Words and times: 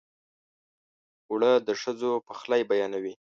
اوړه 1.29 1.51
د 1.67 1.69
ښځو 1.81 2.11
پخلی 2.27 2.61
بیانوي 2.69 3.13